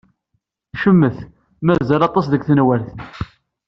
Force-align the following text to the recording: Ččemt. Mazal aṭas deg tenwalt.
Ččemt. 0.75 1.17
Mazal 1.65 2.01
aṭas 2.07 2.25
deg 2.29 2.43
tenwalt. 2.47 2.89